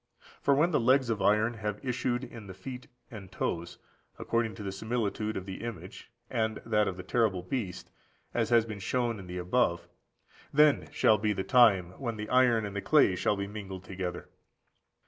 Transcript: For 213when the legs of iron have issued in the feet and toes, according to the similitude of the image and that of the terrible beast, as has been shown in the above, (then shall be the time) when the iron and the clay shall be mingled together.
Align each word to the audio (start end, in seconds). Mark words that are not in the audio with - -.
For 0.41 0.55
213when 0.55 0.71
the 0.71 0.79
legs 0.79 1.09
of 1.11 1.21
iron 1.21 1.53
have 1.53 1.79
issued 1.85 2.23
in 2.23 2.47
the 2.47 2.55
feet 2.55 2.87
and 3.11 3.31
toes, 3.31 3.77
according 4.17 4.55
to 4.55 4.63
the 4.63 4.71
similitude 4.71 5.37
of 5.37 5.45
the 5.45 5.61
image 5.63 6.09
and 6.27 6.59
that 6.65 6.87
of 6.87 6.97
the 6.97 7.03
terrible 7.03 7.43
beast, 7.43 7.91
as 8.33 8.49
has 8.49 8.65
been 8.65 8.79
shown 8.79 9.19
in 9.19 9.27
the 9.27 9.37
above, 9.37 9.87
(then 10.51 10.89
shall 10.91 11.19
be 11.19 11.33
the 11.33 11.43
time) 11.43 11.91
when 11.99 12.17
the 12.17 12.29
iron 12.29 12.65
and 12.65 12.75
the 12.75 12.81
clay 12.81 13.15
shall 13.15 13.35
be 13.35 13.45
mingled 13.45 13.83
together. 13.83 14.27